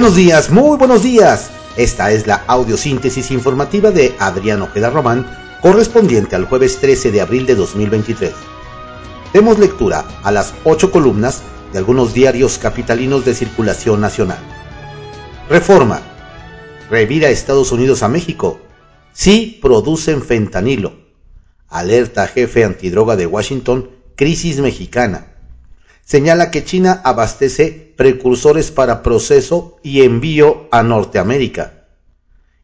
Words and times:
Buenos 0.00 0.16
días, 0.16 0.48
muy 0.48 0.78
buenos 0.78 1.02
días. 1.02 1.50
Esta 1.76 2.10
es 2.10 2.26
la 2.26 2.36
audiosíntesis 2.46 3.30
informativa 3.30 3.90
de 3.90 4.16
Adrián 4.18 4.62
Ojeda 4.62 4.88
Román, 4.88 5.26
correspondiente 5.60 6.34
al 6.34 6.46
jueves 6.46 6.78
13 6.78 7.12
de 7.12 7.20
abril 7.20 7.44
de 7.44 7.54
2023. 7.54 8.32
Demos 9.34 9.58
lectura 9.58 10.06
a 10.22 10.32
las 10.32 10.54
ocho 10.64 10.90
columnas 10.90 11.42
de 11.70 11.76
algunos 11.80 12.14
diarios 12.14 12.56
capitalinos 12.56 13.26
de 13.26 13.34
circulación 13.34 14.00
nacional. 14.00 14.38
Reforma. 15.50 16.00
Revira 16.88 17.28
Estados 17.28 17.70
Unidos 17.70 18.02
a 18.02 18.08
México. 18.08 18.58
Sí 19.12 19.58
producen 19.60 20.22
fentanilo. 20.22 20.94
Alerta 21.68 22.26
jefe 22.26 22.64
antidroga 22.64 23.16
de 23.16 23.26
Washington, 23.26 23.90
crisis 24.16 24.60
mexicana. 24.60 25.29
Señala 26.04 26.50
que 26.50 26.64
China 26.64 27.00
abastece 27.04 27.94
precursores 27.96 28.70
para 28.70 29.02
proceso 29.02 29.78
y 29.82 30.02
envío 30.02 30.68
a 30.70 30.82
Norteamérica. 30.82 31.86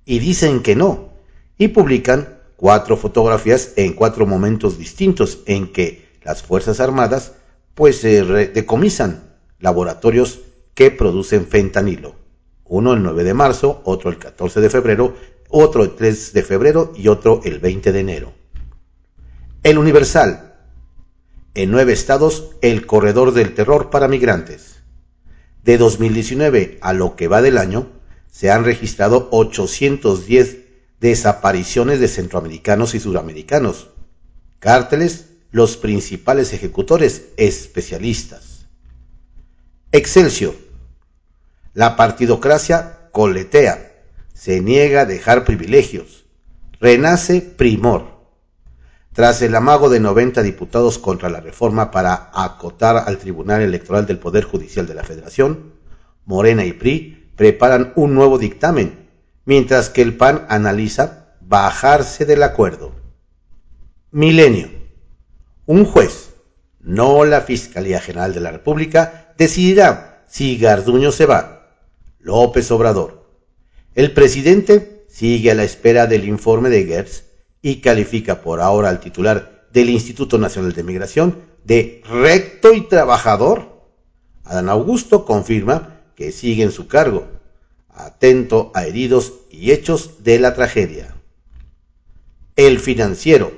Y 0.04 0.18
dicen 0.18 0.62
que 0.62 0.74
no. 0.74 1.10
Y 1.58 1.68
publican 1.68 2.38
cuatro 2.56 2.96
fotografías 2.96 3.72
en 3.76 3.92
cuatro 3.92 4.26
momentos 4.26 4.78
distintos 4.78 5.40
en 5.46 5.72
que 5.72 6.06
las 6.24 6.42
Fuerzas 6.42 6.80
Armadas 6.80 7.32
pues 7.74 8.02
decomisan 8.02 9.34
laboratorios 9.60 10.40
que 10.74 10.90
producen 10.90 11.46
fentanilo. 11.46 12.14
Uno 12.64 12.94
el 12.94 13.02
9 13.02 13.22
de 13.22 13.34
marzo, 13.34 13.80
otro 13.84 14.10
el 14.10 14.18
14 14.18 14.60
de 14.60 14.70
febrero, 14.70 15.14
otro 15.48 15.84
el 15.84 15.94
3 15.94 16.32
de 16.32 16.42
febrero 16.42 16.92
y 16.96 17.08
otro 17.08 17.40
el 17.44 17.60
20 17.60 17.92
de 17.92 18.00
enero. 18.00 18.32
El 19.62 19.78
Universal. 19.78 20.55
En 21.56 21.70
nueve 21.70 21.94
estados, 21.94 22.50
el 22.60 22.84
corredor 22.84 23.32
del 23.32 23.54
terror 23.54 23.88
para 23.88 24.08
migrantes. 24.08 24.82
De 25.64 25.78
2019 25.78 26.76
a 26.82 26.92
lo 26.92 27.16
que 27.16 27.28
va 27.28 27.40
del 27.40 27.56
año, 27.56 27.88
se 28.30 28.50
han 28.50 28.62
registrado 28.62 29.28
810 29.30 30.58
desapariciones 31.00 31.98
de 31.98 32.08
centroamericanos 32.08 32.94
y 32.94 33.00
suramericanos. 33.00 33.88
Cárteles, 34.58 35.30
los 35.50 35.78
principales 35.78 36.52
ejecutores, 36.52 37.28
especialistas. 37.38 38.66
Excelsior. 39.92 40.54
La 41.72 41.96
partidocracia 41.96 43.08
coletea, 43.12 43.94
se 44.34 44.60
niega 44.60 45.00
a 45.00 45.06
dejar 45.06 45.46
privilegios. 45.46 46.26
Renace 46.80 47.40
Primor. 47.40 48.15
Tras 49.16 49.40
el 49.40 49.54
amago 49.54 49.88
de 49.88 49.98
90 49.98 50.42
diputados 50.42 50.98
contra 50.98 51.30
la 51.30 51.40
reforma 51.40 51.90
para 51.90 52.28
acotar 52.34 52.98
al 52.98 53.16
Tribunal 53.16 53.62
Electoral 53.62 54.04
del 54.04 54.18
Poder 54.18 54.44
Judicial 54.44 54.86
de 54.86 54.92
la 54.92 55.04
Federación, 55.04 55.72
Morena 56.26 56.66
y 56.66 56.74
PRI 56.74 57.30
preparan 57.34 57.94
un 57.96 58.14
nuevo 58.14 58.36
dictamen, 58.36 59.08
mientras 59.46 59.88
que 59.88 60.02
el 60.02 60.18
PAN 60.18 60.44
analiza 60.50 61.34
bajarse 61.40 62.26
del 62.26 62.42
acuerdo. 62.42 62.92
Milenio. 64.10 64.68
Un 65.64 65.86
juez, 65.86 66.34
no 66.80 67.24
la 67.24 67.40
Fiscalía 67.40 68.00
General 68.00 68.34
de 68.34 68.40
la 68.40 68.50
República, 68.50 69.32
decidirá 69.38 70.26
si 70.28 70.58
Garduño 70.58 71.10
se 71.10 71.24
va. 71.24 71.70
López 72.18 72.70
Obrador. 72.70 73.30
El 73.94 74.12
presidente 74.12 75.06
sigue 75.08 75.52
a 75.52 75.54
la 75.54 75.64
espera 75.64 76.06
del 76.06 76.26
informe 76.26 76.68
de 76.68 76.84
Gertz 76.84 77.25
y 77.66 77.80
califica 77.80 78.42
por 78.42 78.60
ahora 78.60 78.90
al 78.90 79.00
titular 79.00 79.66
del 79.72 79.90
Instituto 79.90 80.38
Nacional 80.38 80.72
de 80.72 80.84
Migración 80.84 81.42
de 81.64 82.00
recto 82.08 82.72
y 82.72 82.82
trabajador. 82.82 83.82
Adán 84.44 84.68
Augusto 84.68 85.24
confirma 85.24 86.00
que 86.14 86.30
sigue 86.30 86.62
en 86.62 86.70
su 86.70 86.86
cargo, 86.86 87.26
atento 87.88 88.70
a 88.72 88.86
heridos 88.86 89.32
y 89.50 89.72
hechos 89.72 90.22
de 90.22 90.38
la 90.38 90.54
tragedia. 90.54 91.16
El 92.54 92.78
financiero. 92.78 93.50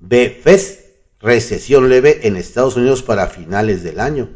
BFES, 0.00 0.84
recesión 1.18 1.88
leve 1.88 2.26
en 2.28 2.36
Estados 2.36 2.76
Unidos 2.76 3.02
para 3.02 3.28
finales 3.28 3.82
del 3.82 4.00
año. 4.00 4.28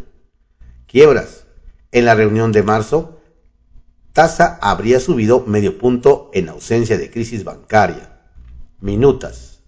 Quiebras. 0.86 1.44
En 1.90 2.06
la 2.06 2.14
reunión 2.14 2.52
de 2.52 2.62
marzo, 2.62 3.20
tasa 4.14 4.58
habría 4.62 4.98
subido 4.98 5.44
medio 5.46 5.76
punto 5.76 6.30
en 6.32 6.48
ausencia 6.48 6.96
de 6.96 7.10
crisis 7.10 7.44
bancaria. 7.44 8.11
Minutas. 8.82 9.60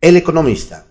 El 0.00 0.16
economista. 0.16 0.86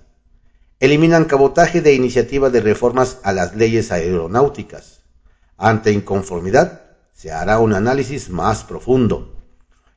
Eliminan 0.80 1.26
cabotaje 1.26 1.82
de 1.82 1.96
iniciativa 1.96 2.52
de 2.52 2.62
reformas 2.62 3.18
a 3.24 3.34
las 3.34 3.56
leyes 3.56 3.92
aeronáuticas. 3.92 5.02
Ante 5.58 5.92
inconformidad, 5.92 6.84
se 7.12 7.32
hará 7.32 7.58
un 7.58 7.74
análisis 7.74 8.30
más 8.30 8.64
profundo. 8.64 9.42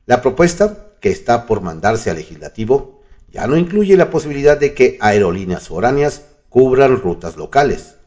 La 0.07 0.23
propuesta, 0.23 0.87
que 0.99 1.11
está 1.11 1.45
por 1.45 1.61
mandarse 1.61 2.09
al 2.09 2.15
legislativo, 2.15 3.03
ya 3.29 3.45
no 3.45 3.57
incluye 3.57 3.95
la 3.95 4.09
posibilidad 4.09 4.57
de 4.57 4.73
que 4.73 4.97
aerolíneas 4.99 5.67
foráneas 5.67 6.23
cubran 6.49 6.99
rutas 6.99 7.37
locales. 7.37 7.97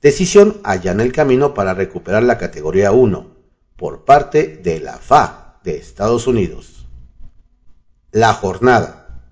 Decisión 0.00 0.56
allana 0.64 1.02
el 1.02 1.12
camino 1.12 1.52
para 1.52 1.74
recuperar 1.74 2.22
la 2.22 2.38
categoría 2.38 2.92
1 2.92 3.36
por 3.76 4.06
parte 4.06 4.46
de 4.56 4.80
la 4.80 4.96
FA 4.96 5.58
de 5.64 5.76
Estados 5.76 6.26
Unidos. 6.26 6.81
La 8.14 8.34
jornada. 8.34 9.24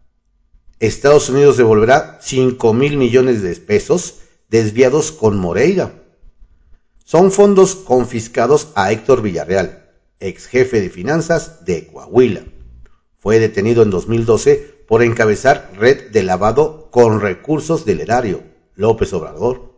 Estados 0.78 1.28
Unidos 1.28 1.58
devolverá 1.58 2.18
5 2.22 2.72
mil 2.72 2.96
millones 2.96 3.42
de 3.42 3.54
pesos 3.56 4.20
desviados 4.48 5.12
con 5.12 5.36
Moreira. 5.36 5.92
Son 7.04 7.30
fondos 7.30 7.74
confiscados 7.74 8.68
a 8.76 8.90
Héctor 8.90 9.20
Villarreal, 9.20 9.90
ex 10.18 10.46
jefe 10.46 10.80
de 10.80 10.88
finanzas 10.88 11.66
de 11.66 11.88
Coahuila. 11.88 12.44
Fue 13.18 13.38
detenido 13.38 13.82
en 13.82 13.90
2012 13.90 14.84
por 14.88 15.02
encabezar 15.02 15.72
red 15.76 16.10
de 16.10 16.22
lavado 16.22 16.88
con 16.90 17.20
recursos 17.20 17.84
del 17.84 18.00
erario, 18.00 18.42
López 18.76 19.12
Obrador. 19.12 19.74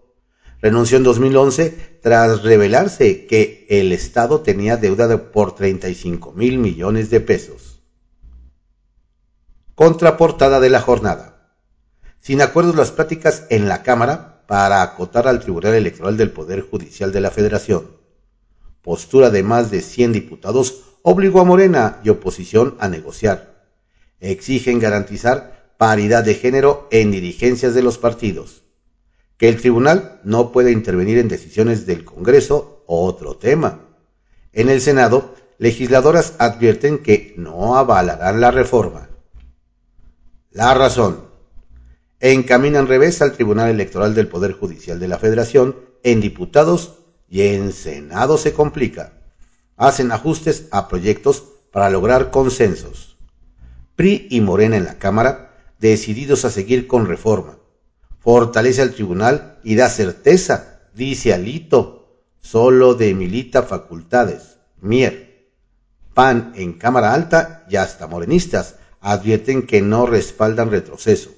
Renunció 0.61 0.97
en 0.97 1.03
2011 1.03 1.99
tras 2.03 2.45
revelarse 2.45 3.27
que 3.27 3.67
el 3.69 3.91
Estado 3.91 4.43
tenía 4.43 4.77
deuda 4.77 5.33
por 5.33 5.57
35 5.57 6.35
mil 6.35 6.59
millones 6.59 7.11
de 7.11 7.19
pesos. 7.19 7.72
Contraportada 9.75 10.61
de 10.61 10.69
la 10.69 10.83
jornada. 10.83 11.49
Sin 12.21 12.43
acuerdos 12.43 12.77
las 12.77 12.91
pláticas 12.91 13.45
en 13.49 13.71
la 13.71 13.83
Cámara 13.83 14.45
para 14.47 14.83
acotar 14.83 15.27
al 15.27 15.41
Tribunal 15.41 15.73
Electoral 15.73 16.19
del 16.19 16.31
Poder 16.31 16.61
Judicial 16.61 17.11
de 17.11 17.23
la 17.23 17.31
Federación. 17.31 17.91
Postura 18.83 19.31
de 19.31 19.43
más 19.43 19.71
de 19.71 19.81
100 19.81 20.13
diputados 20.13 20.83
obligó 21.01 21.41
a 21.41 21.45
Morena 21.45 22.01
y 22.05 22.11
oposición 22.11 22.77
a 22.81 22.89
negociar. 22.89 23.65
Exigen 24.21 24.79
garantizar 24.79 25.73
paridad 25.79 26.23
de 26.23 26.35
género 26.35 26.87
en 26.91 27.11
dirigencias 27.11 27.73
de 27.73 27.83
los 27.83 27.97
partidos. 27.97 28.65
Que 29.39 29.49
el 29.49 29.59
tribunal 29.59 30.21
no 30.23 30.53
puede 30.53 30.71
intervenir 30.71 31.17
en 31.17 31.29
decisiones 31.29 31.87
del 31.87 32.05
Congreso, 32.05 32.85
otro 32.87 33.39
tema. 33.39 33.81
En 34.53 34.69
el 34.69 34.83
Senado, 34.83 35.35
legisladoras 35.57 36.35
advierten 36.39 36.99
que 36.99 37.33
no 37.39 37.79
avalarán 37.79 38.43
la 38.43 38.51
reforma. 38.51 39.09
La 40.53 40.75
razón. 40.75 41.29
Encaminan 42.21 42.87
revés 42.87 43.23
al 43.23 43.33
Tribunal 43.33 43.71
Electoral 43.71 44.15
del 44.15 44.29
Poder 44.29 44.53
Judicial 44.53 45.01
de 45.01 45.09
la 45.09 45.19
Federación 45.19 45.77
en 46.03 46.21
diputados 46.21 46.99
y 47.27 47.41
en 47.41 47.73
Senado 47.73 48.37
se 48.37 48.53
complica. 48.53 49.15
Hacen 49.79 50.13
ajustes 50.13 50.67
a 50.71 50.89
proyectos 50.89 51.43
para 51.73 51.89
lograr 51.89 52.31
consensos. 52.31 53.17
PRI 53.97 54.27
y 54.29 54.43
Morena 54.43 54.77
en 54.77 54.85
la 54.85 54.99
Cámara, 54.99 55.55
decididos 55.79 56.45
a 56.45 56.51
seguir 56.51 56.87
con 56.87 57.07
reforma. 57.07 57.57
Fortalece 58.19 58.83
al 58.83 58.93
tribunal 58.93 59.59
y 59.65 59.75
da 59.77 59.89
certeza, 59.89 60.83
dice 60.95 61.33
Alito, 61.33 62.27
solo 62.43 62.93
de 62.95 63.15
milita 63.15 63.63
facultades. 63.63 64.59
Mier. 64.83 65.49
PAN 66.13 66.53
en 66.57 66.75
Cámara 66.75 67.15
Alta 67.15 67.65
y 67.71 67.77
hasta 67.77 68.07
morenistas 68.07 68.75
advierten 69.03 69.67
que 69.67 69.83
no 69.83 70.07
respaldan 70.07 70.71
retroceso. 70.71 71.31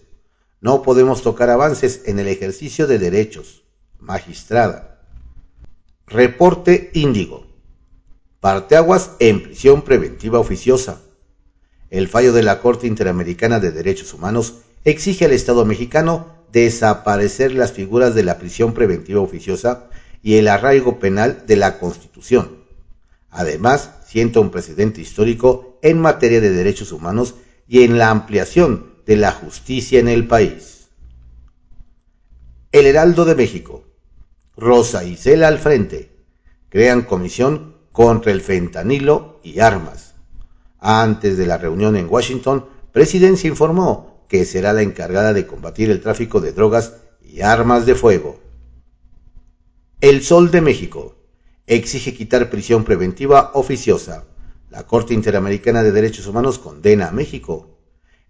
No 0.61 0.83
podemos 0.83 1.23
tocar 1.23 1.51
avances 1.51 2.03
en 2.05 2.19
el 2.19 2.29
ejercicio 2.29 2.87
de 2.87 2.99
derechos. 2.99 3.65
Magistrada. 3.99 5.01
Reporte 6.07 6.91
Índigo. 6.93 7.47
Parteaguas 8.41 9.13
en 9.19 9.43
prisión 9.43 9.83
preventiva 9.83 10.39
oficiosa. 10.39 11.01
El 11.89 12.09
fallo 12.09 12.35
de 12.35 12.43
la 12.43 12.61
Corte 12.61 12.87
Interamericana 12.87 13.61
de 13.61 13.73
Derechos 13.73 14.13
Humanos 14.13 14.57
exige 14.85 15.25
al 15.25 15.33
Estado 15.33 15.65
mexicano 15.65 16.35
desaparecer 16.53 17.55
las 17.55 17.73
figuras 17.73 18.15
de 18.15 18.23
la 18.23 18.39
prisión 18.39 18.75
preventiva 18.75 19.21
oficiosa 19.21 19.89
y 20.23 20.37
el 20.37 20.49
arraigo 20.49 20.99
penal 20.99 21.45
de 21.47 21.57
la 21.57 21.79
Constitución. 21.79 22.59
Además, 23.31 23.91
sienta 24.07 24.41
un 24.41 24.51
precedente 24.51 25.01
histórico 25.01 25.79
en 25.83 25.99
materia 25.99 26.41
de 26.41 26.51
derechos 26.51 26.93
humanos 26.93 27.35
y 27.67 27.83
en 27.83 27.99
la 27.99 28.11
ampliación 28.11 28.95
de 29.07 29.17
la 29.17 29.33
justicia 29.33 30.01
en 30.01 30.09
el 30.09 30.27
país. 30.27 30.89
El 32.73 32.87
Heraldo 32.87 33.25
de 33.25 33.35
México. 33.35 33.85
Rosa 34.57 35.05
Isela 35.05 35.49
al 35.49 35.59
frente. 35.59 36.11
crean 36.69 37.03
comisión 37.03 37.77
contra 37.93 38.33
el 38.33 38.41
fentanilo 38.41 39.41
y 39.45 39.61
armas. 39.61 40.15
Antes 40.81 41.37
de 41.39 41.47
la 41.47 41.57
reunión 41.57 41.97
en 41.97 42.09
Washington, 42.09 42.67
Presidencia 42.93 43.49
informó 43.49 44.25
que 44.29 44.45
será 44.45 44.73
la 44.73 44.83
encargada 44.83 45.33
de 45.33 45.47
combatir 45.47 45.91
el 45.91 46.01
tráfico 46.01 46.41
de 46.41 46.53
drogas 46.53 46.95
y 47.23 47.41
armas 47.41 47.87
de 47.87 47.97
fuego. 47.97 48.41
El 50.01 50.23
Sol 50.23 50.51
de 50.51 50.61
México 50.61 51.17
exige 51.67 52.15
quitar 52.15 52.51
prisión 52.51 52.85
preventiva 52.85 53.51
oficiosa. 53.55 54.25
La 54.75 54.83
Corte 54.83 55.15
Interamericana 55.15 55.85
de 55.85 55.93
Derechos 55.93 56.27
Humanos 56.27 56.59
condena 56.59 57.07
a 57.07 57.13
México. 57.13 57.79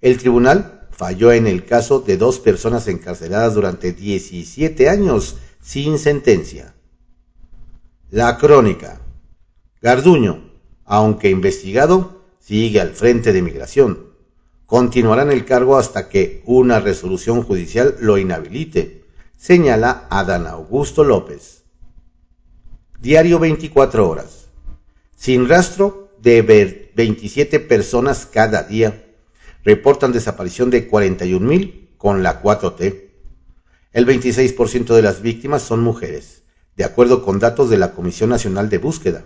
El 0.03 0.19
tribunal 0.19 0.87
falló 0.91 1.33
en 1.33 1.47
el 1.47 1.65
caso 1.65 2.01
de 2.01 2.19
dos 2.19 2.39
personas 2.39 2.87
encarceladas 2.87 3.55
durante 3.55 3.93
17 3.93 4.91
años 4.91 5.37
sin 5.63 5.99
sentencia. 5.99 6.75
La 8.11 8.37
crónica. 8.37 9.01
Garduño, 9.81 10.53
aunque 10.85 11.31
investigado, 11.31 12.21
sigue 12.41 12.79
al 12.79 12.91
frente 12.91 13.33
de 13.33 13.41
migración. 13.41 14.11
Continuará 14.67 15.23
en 15.23 15.33
el 15.33 15.47
cargo 15.47 15.79
hasta 15.79 16.11
que 16.11 16.43
una 16.45 16.79
resolución 16.79 17.43
judicial 17.43 17.97
lo 18.01 18.19
inhabilite, 18.19 19.07
señala 19.39 20.07
Adán 20.11 20.47
Augusto 20.47 21.05
López. 21.05 21.63
Diario 23.01 23.39
24 23.39 24.07
horas. 24.07 24.49
Sin 25.17 25.49
rastro 25.49 26.04
de 26.25 26.91
27 26.97 27.61
personas 27.61 28.27
cada 28.27 28.65
día. 28.65 29.05
Reportan 29.63 30.13
desaparición 30.13 30.71
de 30.71 30.91
41.000 30.91 31.97
con 31.97 32.23
la 32.25 32.43
4T. 32.43 33.03
El 33.93 34.07
26% 34.07 34.95
de 34.95 35.03
las 35.03 35.23
víctimas 35.23 35.63
son 35.63 35.81
mujeres 35.81 36.43
de 36.77 36.85
acuerdo 36.85 37.25
con 37.25 37.39
datos 37.39 37.71
de 37.71 37.79
la 37.79 37.93
Comisión 37.93 38.31
Nacional 38.31 38.69
de 38.69 38.79
Búsqueda. 38.79 39.25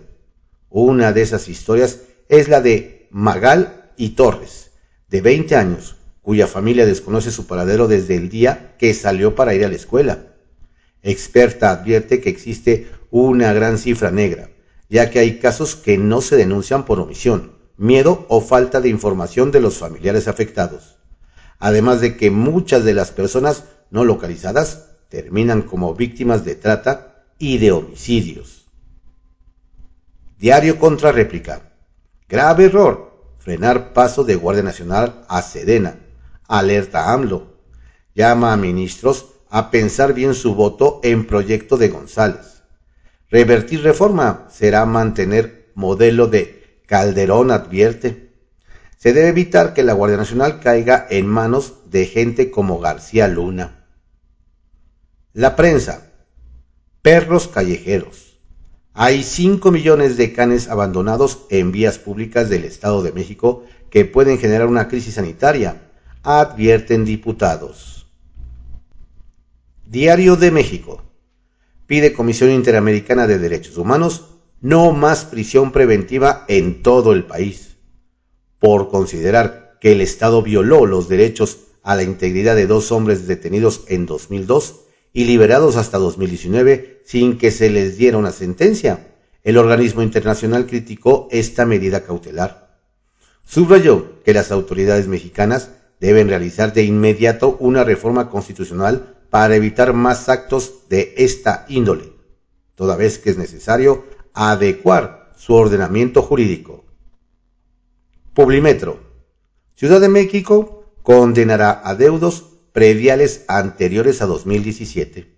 Una 0.69 1.11
de 1.13 1.21
esas 1.21 1.47
historias 1.47 2.01
es 2.27 2.47
la 2.47 2.61
de 2.61 3.07
Magal 3.09 3.91
y 3.97 4.09
Torres, 4.09 4.71
de 5.09 5.21
20 5.21 5.55
años, 5.55 5.95
cuya 6.21 6.45
familia 6.45 6.85
desconoce 6.85 7.31
su 7.31 7.47
paradero 7.47 7.87
desde 7.87 8.15
el 8.15 8.29
día 8.29 8.75
que 8.77 8.93
salió 8.93 9.33
para 9.33 9.55
ir 9.55 9.65
a 9.65 9.69
la 9.69 9.75
escuela. 9.75 10.27
Experta 11.01 11.71
advierte 11.71 12.21
que 12.21 12.29
existe 12.29 12.87
una 13.09 13.51
gran 13.53 13.79
cifra 13.79 14.11
negra, 14.11 14.51
ya 14.89 15.11
que 15.11 15.19
hay 15.19 15.39
casos 15.39 15.75
que 15.75 15.97
no 15.97 16.21
se 16.21 16.35
denuncian 16.35 16.85
por 16.85 16.99
omisión, 16.99 17.53
miedo 17.77 18.25
o 18.27 18.41
falta 18.41 18.81
de 18.81 18.89
información 18.89 19.51
de 19.51 19.61
los 19.61 19.77
familiares 19.77 20.27
afectados. 20.27 20.97
Además 21.59 22.01
de 22.01 22.17
que 22.17 22.31
muchas 22.31 22.83
de 22.83 22.93
las 22.93 23.11
personas 23.11 23.65
no 23.91 24.03
localizadas 24.03 24.87
terminan 25.09 25.61
como 25.61 25.93
víctimas 25.93 26.43
de 26.43 26.55
trata 26.55 27.25
y 27.37 27.57
de 27.59 27.71
homicidios. 27.71 28.67
Diario 30.37 30.79
contra 30.79 31.11
réplica. 31.11 31.73
Grave 32.27 32.65
error. 32.65 33.09
Frenar 33.39 33.93
paso 33.93 34.23
de 34.23 34.35
Guardia 34.35 34.63
Nacional 34.63 35.25
a 35.27 35.41
Sedena. 35.41 35.99
Alerta 36.47 37.11
AMLO. 37.11 37.57
Llama 38.15 38.53
a 38.53 38.57
ministros 38.57 39.27
a 39.49 39.71
pensar 39.71 40.13
bien 40.13 40.33
su 40.33 40.55
voto 40.55 40.99
en 41.03 41.25
proyecto 41.25 41.77
de 41.77 41.89
González. 41.89 42.58
Revertir 43.31 43.83
reforma 43.83 44.47
será 44.49 44.85
mantener 44.85 45.71
modelo 45.75 46.27
de 46.27 46.81
Calderón 46.87 47.51
advierte. 47.51 48.33
Se 48.97 49.13
debe 49.13 49.29
evitar 49.29 49.73
que 49.73 49.83
la 49.83 49.93
Guardia 49.93 50.17
Nacional 50.17 50.59
caiga 50.59 51.05
en 51.09 51.27
manos 51.27 51.75
de 51.85 52.07
gente 52.07 52.49
como 52.49 52.79
García 52.79 53.27
Luna. 53.27 53.85
La 55.33 55.55
prensa. 55.55 56.11
Perros 57.03 57.47
callejeros. 57.47 58.39
Hay 58.93 59.23
5 59.23 59.71
millones 59.71 60.17
de 60.17 60.33
canes 60.33 60.67
abandonados 60.67 61.45
en 61.51 61.71
vías 61.71 61.99
públicas 61.99 62.49
del 62.49 62.65
Estado 62.65 63.03
de 63.03 63.13
México 63.13 63.63
que 63.91 64.05
pueden 64.05 64.39
generar 64.39 64.67
una 64.67 64.87
crisis 64.87 65.13
sanitaria, 65.13 65.89
advierten 66.23 67.05
diputados. 67.05 68.07
Diario 69.85 70.35
de 70.35 70.51
México. 70.51 71.08
Pide 71.89 72.13
Comisión 72.13 72.51
Interamericana 72.51 73.25
de 73.25 73.39
Derechos 73.39 73.75
Humanos 73.75 74.25
no 74.61 74.91
más 74.91 75.25
prisión 75.25 75.71
preventiva 75.71 76.45
en 76.47 76.83
todo 76.83 77.13
el 77.13 77.23
país, 77.23 77.77
por 78.59 78.89
considerar 78.89 79.79
que 79.81 79.93
el 79.93 80.01
Estado 80.01 80.43
violó 80.43 80.85
los 80.85 81.09
derechos 81.09 81.57
a 81.81 81.95
la 81.95 82.03
integridad 82.03 82.55
de 82.55 82.67
dos 82.67 82.91
hombres 82.91 83.25
detenidos 83.25 83.85
en 83.87 84.05
2002 84.05 84.81
y 85.13 85.25
liberados 85.25 85.77
hasta 85.77 85.97
2019 85.97 87.01
sin 87.05 87.39
que 87.39 87.49
se 87.49 87.71
les 87.71 87.97
diera 87.97 88.19
una 88.19 88.33
sentencia. 88.33 89.07
El 89.43 89.57
organismo 89.57 90.03
internacional 90.03 90.67
criticó 90.67 91.27
esta 91.31 91.65
medida 91.65 92.03
cautelar. 92.03 92.77
Subrayó 93.43 94.21
que 94.23 94.35
las 94.35 94.51
autoridades 94.51 95.07
mexicanas 95.07 95.71
deben 95.99 96.27
realizar 96.27 96.71
de 96.71 96.83
inmediato 96.83 97.57
una 97.59 97.83
reforma 97.83 98.29
constitucional 98.29 99.15
para 99.29 99.55
evitar 99.55 99.93
más 99.93 100.29
actos 100.29 100.89
de 100.89 101.13
esta 101.17 101.65
índole, 101.69 102.13
toda 102.75 102.95
vez 102.95 103.19
que 103.19 103.29
es 103.29 103.37
necesario 103.37 104.05
adecuar 104.33 105.33
su 105.35 105.53
ordenamiento 105.53 106.21
jurídico. 106.21 106.85
Publimetro. 108.33 108.99
Ciudad 109.75 110.01
de 110.01 110.09
México 110.09 110.93
condenará 111.03 111.81
a 111.83 111.95
deudos 111.95 112.45
prediales 112.73 113.45
anteriores 113.47 114.21
a 114.21 114.25
2017. 114.25 115.35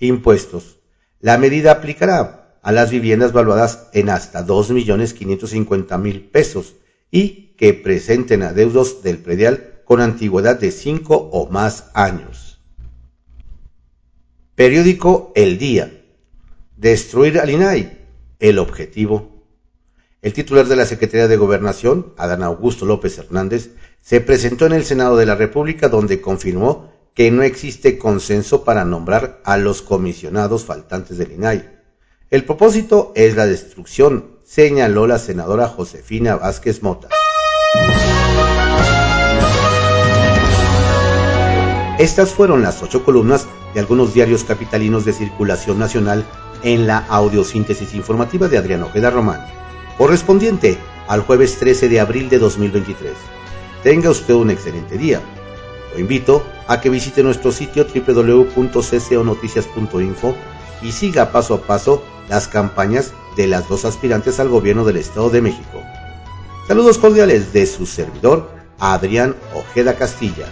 Impuestos. 0.00 0.78
La 1.20 1.38
medida 1.38 1.72
aplicará 1.72 2.58
a 2.62 2.72
las 2.72 2.90
viviendas 2.90 3.32
valuadas 3.32 3.88
en 3.92 4.10
hasta 4.10 4.44
2.550.000 4.44 6.30
pesos 6.30 6.74
y 7.10 7.54
que 7.56 7.74
presenten 7.74 8.42
adeudos 8.42 9.02
del 9.02 9.18
predial 9.18 9.82
con 9.84 10.00
antigüedad 10.00 10.58
de 10.58 10.72
5 10.72 11.14
o 11.32 11.48
más 11.48 11.84
años. 11.94 12.45
Periódico 14.56 15.32
El 15.34 15.58
Día. 15.58 16.02
Destruir 16.78 17.38
al 17.38 17.50
INAI. 17.50 18.06
El 18.38 18.58
objetivo. 18.58 19.44
El 20.22 20.32
titular 20.32 20.66
de 20.66 20.76
la 20.76 20.86
Secretaría 20.86 21.28
de 21.28 21.36
Gobernación, 21.36 22.14
Adán 22.16 22.42
Augusto 22.42 22.86
López 22.86 23.18
Hernández, 23.18 23.72
se 24.00 24.22
presentó 24.22 24.64
en 24.64 24.72
el 24.72 24.84
Senado 24.84 25.18
de 25.18 25.26
la 25.26 25.34
República 25.34 25.90
donde 25.90 26.22
confirmó 26.22 26.90
que 27.12 27.30
no 27.30 27.42
existe 27.42 27.98
consenso 27.98 28.64
para 28.64 28.86
nombrar 28.86 29.42
a 29.44 29.58
los 29.58 29.82
comisionados 29.82 30.64
faltantes 30.64 31.18
del 31.18 31.32
INAI. 31.32 31.68
El 32.30 32.44
propósito 32.44 33.12
es 33.14 33.36
la 33.36 33.44
destrucción, 33.44 34.38
señaló 34.42 35.06
la 35.06 35.18
senadora 35.18 35.68
Josefina 35.68 36.36
Vázquez 36.36 36.82
Mota. 36.82 37.08
Estas 41.98 42.30
fueron 42.30 42.62
las 42.62 42.82
ocho 42.82 43.04
columnas 43.04 43.46
de 43.76 43.80
algunos 43.80 44.12
diarios 44.14 44.42
capitalinos 44.42 45.04
de 45.04 45.12
circulación 45.12 45.78
nacional 45.78 46.24
en 46.62 46.86
la 46.86 47.04
audiosíntesis 47.10 47.92
informativa 47.92 48.48
de 48.48 48.56
Adriano 48.56 48.86
Ojeda 48.86 49.10
Román, 49.10 49.46
correspondiente 49.98 50.78
al 51.08 51.20
jueves 51.20 51.58
13 51.58 51.90
de 51.90 52.00
abril 52.00 52.30
de 52.30 52.38
2023. 52.38 53.12
Tenga 53.82 54.08
usted 54.08 54.32
un 54.32 54.48
excelente 54.48 54.96
día. 54.96 55.20
Lo 55.92 56.00
invito 56.00 56.42
a 56.66 56.80
que 56.80 56.88
visite 56.88 57.22
nuestro 57.22 57.52
sitio 57.52 57.84
www.cconoticias.info 57.84 60.34
y 60.80 60.92
siga 60.92 61.30
paso 61.30 61.52
a 61.52 61.60
paso 61.60 62.02
las 62.30 62.48
campañas 62.48 63.12
de 63.36 63.46
las 63.46 63.68
dos 63.68 63.84
aspirantes 63.84 64.40
al 64.40 64.48
gobierno 64.48 64.86
del 64.86 64.96
Estado 64.96 65.28
de 65.28 65.42
México. 65.42 65.82
Saludos 66.66 66.96
cordiales 66.96 67.52
de 67.52 67.66
su 67.66 67.84
servidor, 67.84 68.48
Adrián 68.78 69.36
Ojeda 69.54 69.96
Castilla. 69.96 70.46